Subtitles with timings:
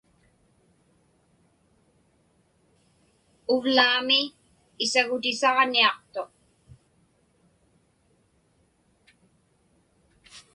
[3.53, 4.19] Uvlaami
[4.85, 6.31] isagutisaġniaqtuq.